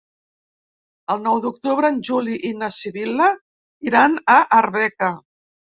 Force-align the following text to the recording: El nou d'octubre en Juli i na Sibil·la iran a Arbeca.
El 1.15 1.21
nou 1.25 1.41
d'octubre 1.43 1.93
en 1.95 2.01
Juli 2.09 2.41
i 2.49 2.53
na 2.63 2.73
Sibil·la 2.79 3.31
iran 3.93 4.21
a 4.39 4.41
Arbeca. 4.65 5.17